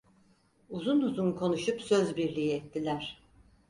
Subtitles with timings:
[0.69, 3.21] Uzun uzun konuşup sözbirliği ettiler.